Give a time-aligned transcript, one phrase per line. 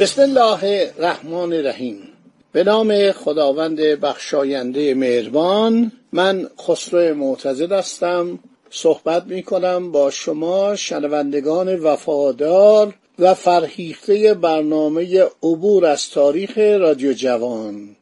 [0.00, 1.96] بسم الله الرحمن الرحیم.
[2.52, 8.38] به نام خداوند بخشاینده مهربان من خسرو معتزد هستم.
[8.70, 17.96] صحبت می کنم با شما شنوندگان وفادار و فرهیخته برنامه عبور از تاریخ رادیو جوان.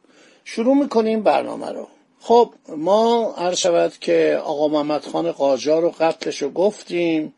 [0.45, 1.87] شروع می‌کنیم برنامه رو.
[2.19, 7.33] خب ما عرض شود که آقا محمد خان قاجار رو قتلش رو گفتیم.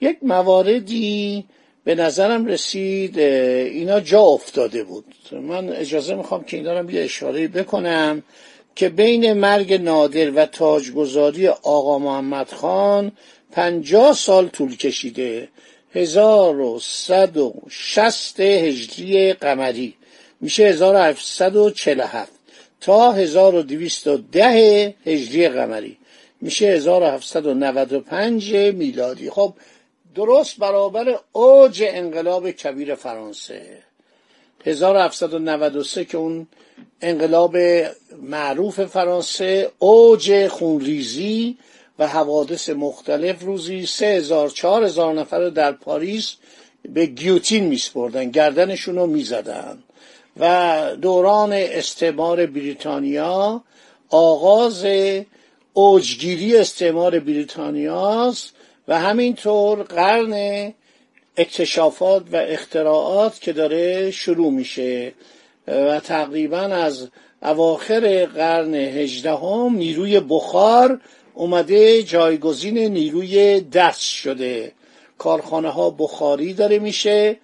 [0.00, 1.44] یک مواردی
[1.84, 5.04] به نظرم رسید اینا جا افتاده بود.
[5.32, 8.22] من اجازه می‌خوام که اینا رو یه اشاره بکنم
[8.74, 13.12] که بین مرگ نادر و تاجگذاری آقا محمد خان
[13.52, 15.48] پنجاه سال طول کشیده.
[15.94, 19.94] هزار و صد و شست هجری قمری.
[20.40, 22.32] میشه هزار و هفتصد و چل هفت
[22.80, 25.96] تا هزار و دویست و ده هجری قمری.
[26.40, 29.30] میشه هزار و هفتصد و نود و پنج میلادی.
[29.30, 29.54] خب
[30.14, 33.82] درست برابر اوج انقلاب کبیر فرانسه.
[34.64, 36.46] 1793 که اون
[37.00, 37.56] انقلاب
[38.22, 41.58] معروف فرانسه اوج خونریزی
[41.98, 46.34] و حوادث مختلف روزی سه هزار چهار هزار نفر رو در پاریس
[46.82, 49.78] به گیوتین میسپردن گردنشون رو می‌زدن
[50.40, 53.62] و دوران استعمار بریتانیا
[54.08, 54.86] آغاز
[55.72, 58.54] اوجگیری استعمار بریتانیاست
[58.90, 60.72] و همینطور قرن
[61.36, 65.12] اکتشافات و اختراعات که داره شروع میشه.
[65.68, 67.08] و تقریبا از
[67.42, 71.00] اواخر قرن هجدهم نیروی بخار
[71.34, 74.72] اومده جایگزین نیروی دست شده.
[75.18, 77.36] کارخانه ها بخاری داره میشه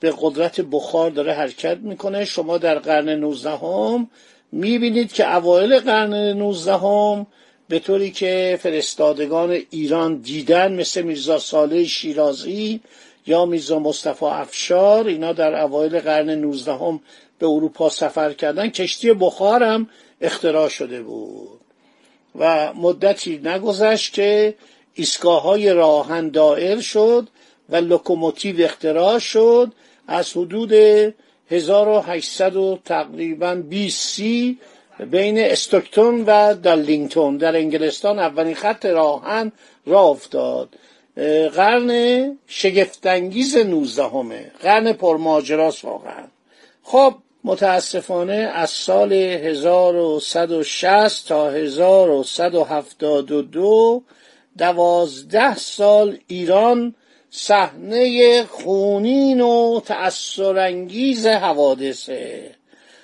[0.00, 2.24] به قدرت بخار داره حرکت می‌کنه.
[2.24, 4.10] شما در قرن نوزدهم
[4.52, 7.26] می‌بینید که اوایل قرن نوزدهم
[7.72, 12.80] به طوری که فرستادگان ایران دیدن مثل میرزا صالح شیرازی
[13.26, 17.00] یا میرزا مصطفی افشار اینا در اوایل قرن نوزدهم
[17.38, 19.88] به اروپا سفر کردن کشتی بخار هم
[20.20, 21.60] اختراع شده بود.
[22.38, 24.54] و مدتی نگذشت که
[24.94, 27.28] ایستگاه های راهن دائر شد
[27.68, 29.72] و لوکوموتیو اختراع شد.
[30.08, 30.72] از حدود
[31.50, 34.58] 1800 و تقریبا 20 سی
[35.00, 39.52] بین استوکتون و دالینگتون در انگلستان اولین خط راهن
[39.86, 40.68] راه افتاد.
[41.54, 44.50] قرن شگفتانگیز نوزدهمه.
[44.62, 46.24] قرن پرماجراست واقعا.
[46.82, 47.14] خب
[47.44, 54.02] متاسفانه از سال 1160 تا 1172
[54.58, 56.94] دوازده سال ایران
[57.30, 62.54] صحنه خونین و تأثرانگیز حوادثه.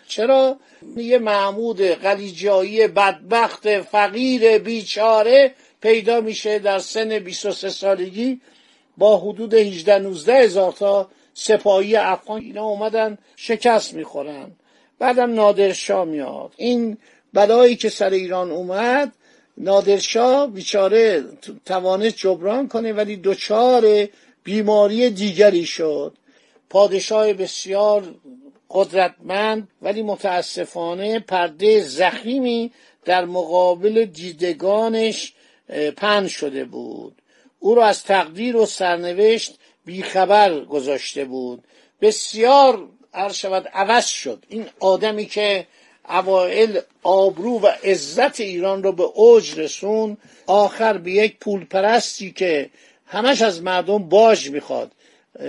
[0.08, 0.56] چرا؟
[0.96, 8.40] یه محمود قلیجایی بدبخت فقیر بیچاره پیدا میشه در سن 23 سالگی
[8.98, 14.50] با حدود 18 19 هزار تا سپاهی افغان اینا اومدن شکست می‌خورن.
[14.98, 16.52] بعدم نادرشاه میاد.
[16.56, 16.98] این
[17.32, 19.12] بلایی که سر ایران اومد
[19.58, 21.24] نادرشاه بیچاره
[21.66, 24.08] توانست جبران کنه ولی دچار
[24.44, 26.12] بیماری دیگری شد.
[26.70, 28.14] پادشاه بسیار
[28.70, 32.72] قدرتمند ولی متاسفانه پرده زخیمی
[33.04, 35.32] در مقابل دیدگانش
[35.96, 37.22] پن شده بود.
[37.58, 41.64] او را از تقدیر و سرنوشت بیخبر گذاشته بود.
[42.00, 44.44] بسیار عرض شود عوض شد.
[44.48, 45.66] این آدمی که
[46.08, 52.70] اوائل آبرو و عزت ایران رو به اوج رسون آخر به یک پول پرستی که
[53.06, 54.92] همش از مردم باج می‌خواد.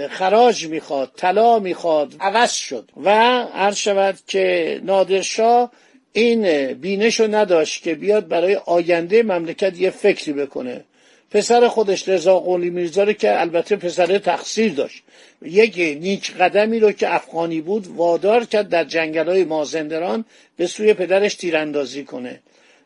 [0.09, 2.89] خراج می‌خواد طلا می‌خواد عوض شد.
[3.03, 3.09] و
[3.53, 5.71] عرض شود که نادرشاه
[6.13, 10.83] این بینش رو نداشت که بیاد برای آینده مملکت یه فکری بکنه.
[11.31, 15.03] پسر خودش رضا قولی میرزا رو که البته پسر تقصیر داشت.
[15.41, 20.25] یک نیک قدمی رو که افغانی بود وادار کرد در جنگل های مازندران
[20.57, 22.39] به سوی پدرش تیراندازی کنه.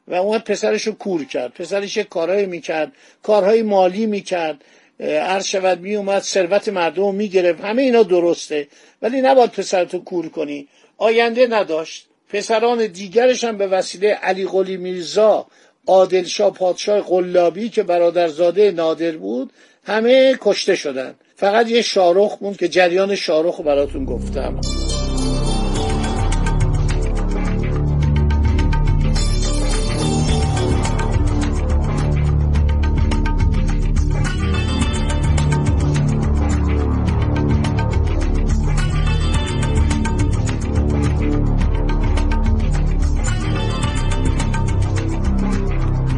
[0.07, 1.53] و اون پسرش رو کور کرد.
[1.53, 2.91] پسرش کارهایی می‌کرد
[3.23, 4.63] کارهای مالی می‌کرد.
[5.00, 7.62] عرض شود می اومد ثروت مردم می‌گرفت.
[7.62, 8.68] همه اینا درسته.
[9.01, 10.68] ولی نباید پسرتو کور کنی.
[10.98, 12.07] آینده نداشت.
[12.30, 15.48] پسران دیگرش هم به وسیله علی قلی میرزا
[15.88, 19.51] عادلشاه پادشاه قلابی که برادرزاده نادر بود
[19.84, 24.62] همه کشته شدند فقط یه شارخ بود که جریان شارخ رو براتون گفتم.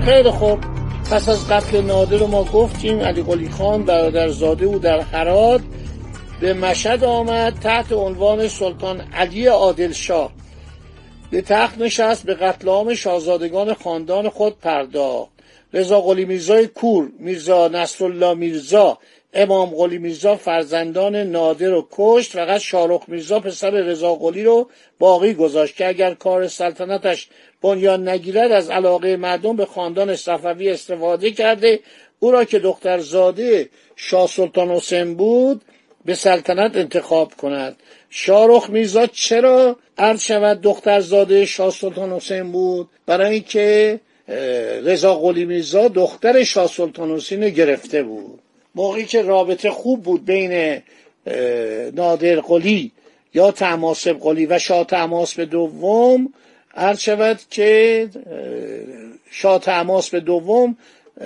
[0.05, 0.59] خیلی خوب.
[1.11, 5.61] پس از قتل نادر ما گفتیم علی قلی خان برادرزاده او در حرات
[6.41, 10.31] به مشهد آمد تحت عنوان سلطان علی عادل شاه.
[11.31, 15.31] به تخت نشست به قتل عام شاهزادگان خاندان خود پرداخت.
[15.73, 18.97] رضا قلی میرزای کور میرزا نصرالله میرزا
[19.35, 25.33] امام قلی میرزا فرزندان نادر رو کشت فقط شارخ میرزا پسر رضا قلی رو باقی
[25.33, 27.27] گذاشت که اگر کار سلطنتش
[27.61, 31.79] بنیان نگیرد از علاقه مردم به خاندان صفوی استفاده کرده.
[32.19, 35.61] او را که دخترزاده شاه سلطان حسین بود
[36.05, 37.75] به سلطنت انتخاب کند.
[38.09, 43.99] شارخ میرزا چرا عرض شود دخترزاده شاه سلطان حسین بود؟ برای اینکه
[44.83, 48.39] رضا قلی میرزا دختر شاه سلطان حسین گرفته بود.
[48.75, 50.81] موقعی که رابطه خوب بود بین
[51.93, 52.91] نادر قلی
[53.33, 54.87] یا تماسب قلی و شاه
[55.35, 56.33] به دوم
[56.75, 58.09] عرض شود که
[59.31, 59.61] شاه
[60.11, 60.77] به دوم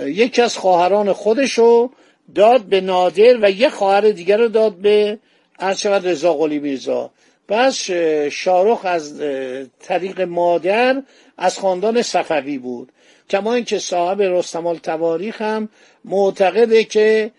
[0.06, 1.92] یکی از خواهران خودشو
[2.36, 5.20] داد به نادر و یه خواهر دیگر رو داد به
[5.60, 7.12] عرض شود رضا قلی میرزا.
[7.48, 7.92] پس
[8.32, 9.22] شارخ از
[9.80, 11.02] طریق مادر
[11.38, 12.92] از خاندان صفوی بود.
[13.30, 15.70] کما اینکه صاحب رستم التواریخ هم
[16.06, 17.32] معتقده که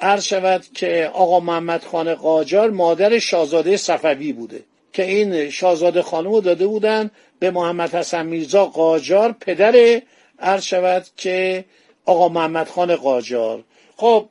[0.00, 6.30] عرض شود که آقا محمد خان قاجار مادر شاهزاده صفوی بوده که این شاهزاده خانم
[6.30, 10.00] رو داده بودن به محمد حسن میرزا قاجار پدر
[10.38, 11.64] عرض شود که
[12.04, 13.64] آقا محمد خان قاجار.
[13.96, 14.28] خب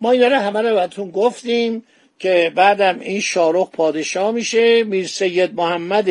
[0.00, 1.84] ما این همه رو بهتون گفتیم
[2.18, 6.10] که بعدم این شارخ پادشاه میشه میر سید محمد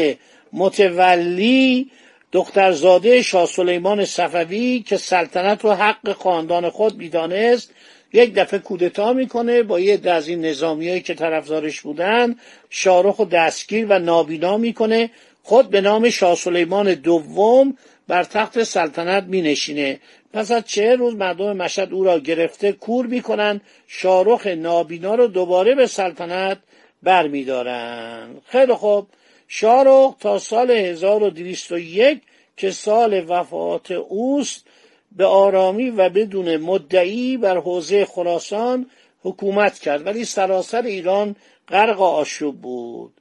[0.53, 1.91] متولی
[2.31, 7.73] دخترزاده شاه سلیمان صفوی که سلطنت و حق خاندان خود می‌دانست
[8.13, 12.35] یک دفعه کودتا می‌کنه با یه از این نظامیایی که طرفدارش بودن
[12.69, 15.09] شارخ و دستگیر و نابینا می‌کنه.
[15.43, 17.77] خود به نام شاه سلیمان دوم
[18.07, 19.99] بر تخت سلطنت می نشینه
[20.33, 23.61] پس از چه روز مردم مشهد او را گرفته کور می‌کنن.
[23.87, 26.57] شارخ نابینا رو دوباره به سلطنت
[27.03, 28.29] برمیدارن.
[28.47, 29.07] خیلی خوب.
[29.47, 32.21] شارخ تا سال 1201
[32.57, 34.65] که سال وفات اوست
[35.11, 38.89] به آرامی و بدون مدعی بر حوزه خراسان
[39.21, 40.05] حکومت کرد.
[40.05, 41.35] ولی سراسر ایران
[41.67, 43.13] غرق آشوب بود.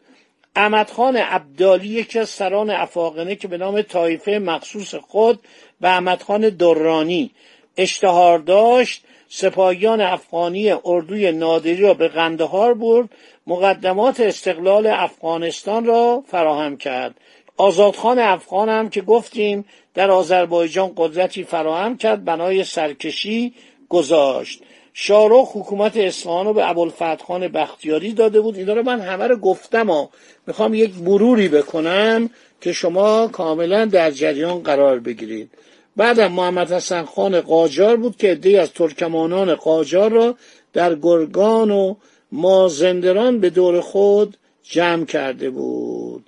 [0.56, 5.40] احمد خان عبدالی یکی از سران افاقنه که به نام طایفه مخصوص خود
[5.80, 7.30] و احمد خان درانی
[7.76, 13.08] اشتهار داشت سپاهیان افغانی اردوی نادری را به قندهار برد
[13.46, 17.14] مقدمات استقلال افغانستان را فراهم کرد.
[17.56, 19.64] آزادخان افغان هم که گفتیم
[19.94, 23.54] در آذربایجان قدرتی فراهم کرد بنای سرکشی
[23.88, 24.62] گذاشت.
[24.98, 28.56] شارخ حکومت اصفهان رو به ابوالفتح بختیاری داده بود.
[28.56, 30.08] اینا رو من همه رو گفتم و
[30.46, 32.30] می‌خوام یک مروری بکنم
[32.60, 35.50] که شما کاملا در جریان قرار بگیرید.
[35.96, 40.36] بعدم محمد حسن خان قاجار بود که عدهای از ترکمانان قاجار را
[40.72, 41.94] در گرگان و
[42.32, 46.24] مازندران به دور خود جمع کرده بود.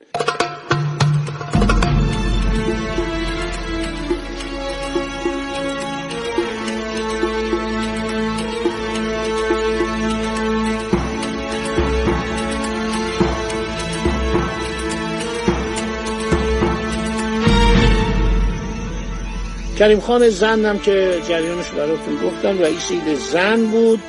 [19.79, 24.01] کریم خان زندم که جریانش براتون گفتم رئیس ایل زن بود.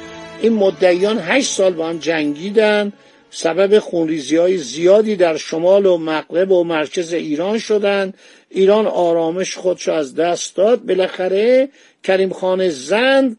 [0.41, 2.93] این مدعیان هشت سال با هم جنگیدن.
[3.31, 8.17] سبب خونریزی های زیادی در شمال و مغرب و مرکز ایران شدند
[8.49, 10.85] ایران آرامش خودش از دست داد.
[10.85, 11.69] بالاخره
[12.03, 13.37] کریم خان زند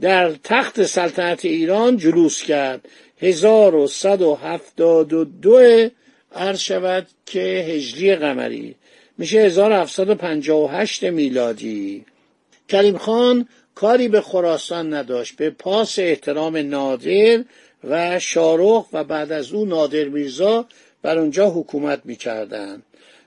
[0.00, 2.88] در تخت سلطنت ایران جلوس کرد.
[3.20, 5.88] 1172
[6.34, 8.74] عرض شود که هجری قمری.
[9.22, 12.04] میشه 1758 میلادی.
[12.68, 15.36] کریم خان کاری به خراسان نداشت.
[15.36, 17.44] به پاس احترام نادر
[17.84, 20.66] و شارخ و بعد از او نادر میرزا
[21.02, 22.82] بر اونجا حکومت می‌کردند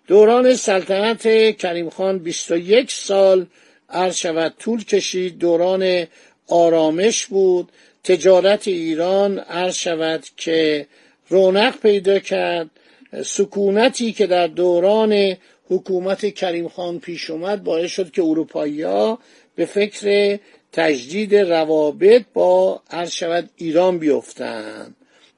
[0.08, 3.46] دوران سلطنت کریم خان 21 سال
[3.90, 5.38] عرض شود طول کشید.
[5.38, 6.08] دوران
[6.48, 7.72] آرامش بود.
[8.04, 10.88] تجارت ایران عرض شود که
[11.30, 12.70] رونق پیدا کرد.
[13.24, 15.38] سکونتی که در دوران
[15.70, 18.86] حکومت کریم خان پیش اومد باعث شد که اروپایی
[19.56, 20.38] به فکر
[20.72, 24.96] تجدید روابط با عرض شود ایران بیفتند.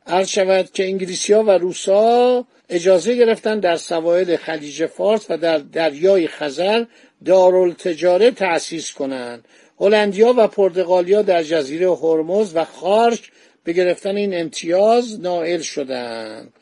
[0.08, 5.58] عرض شود که انگلیسی ها و روسا اجازه گرفتن در سواحل خلیج فارس و در
[5.58, 6.86] دریای خزر
[7.26, 9.46] دارالتجاره تأسیس کنند.
[9.80, 13.32] هلندیا و پرتغالیا در جزیره هرمز و خارک
[13.64, 16.54] به گرفتن این امتیاز نائل شدند.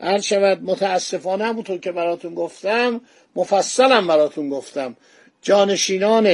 [0.00, 3.00] عرض شود متاسفانه همونطور که براتون گفتم
[3.36, 4.96] مفصلم براتون گفتم.
[5.42, 6.26] جانشینان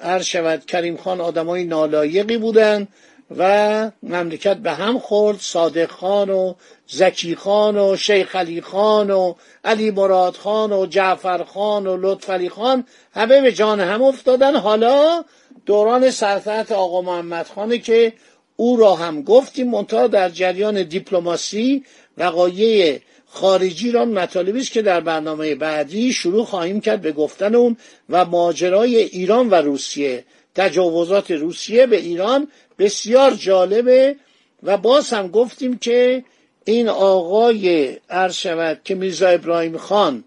[0.00, 2.88] عرض شود کریم خان آدمای نالایقی بودند
[3.36, 5.38] و مملکت به هم خورد.
[5.40, 6.54] صادق خان و
[6.86, 12.30] زکی خان و شیخ علی خان و علی مراد خان و جعفر خان و لطف
[12.30, 14.56] علی خان همه به جان هم افتادن.
[14.56, 15.24] حالا
[15.66, 18.12] دوران سلطنت آقا محمد خانه که
[18.56, 21.84] او را هم گفتیم منتها در جریان دیپلماسی
[22.18, 27.76] وقایع خارجی را مطالبی که در برنامه بعدی شروع خواهیم کرد به گفتن اون
[28.10, 30.24] و ماجرای ایران و روسیه.
[30.54, 34.16] تجاوزات روسیه به ایران بسیار جالبه
[34.62, 36.24] و باز هم گفتیم که
[36.64, 37.96] این آقای
[38.30, 40.24] شود که میرزا ابراهیم خان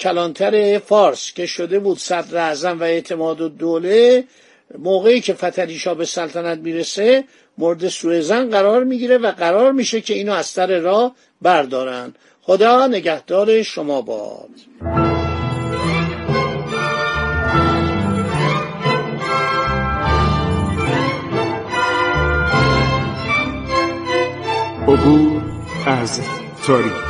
[0.00, 4.24] کلانتر فارس که شده بود صدر اعظم و اعتماد و دوله
[4.78, 7.24] موقعی که فتریشا به سلطنت می‌رسه
[7.60, 12.14] مورد سوء قرار می‌گیره و قرار میشه که اینو از سر راه بردارن.
[12.42, 14.50] خدا نگهدار شما باد.
[24.88, 25.42] عبور
[25.86, 26.20] از
[26.66, 27.09] تاریخ.